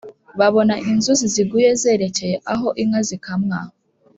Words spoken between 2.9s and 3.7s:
zikamwa